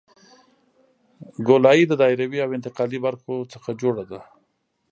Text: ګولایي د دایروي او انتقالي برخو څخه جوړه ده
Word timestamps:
ګولایي 1.47 1.83
د 1.87 1.93
دایروي 2.01 2.39
او 2.45 2.49
انتقالي 2.57 2.99
برخو 3.05 3.33
څخه 3.53 3.69
جوړه 3.81 4.03
ده 4.11 4.19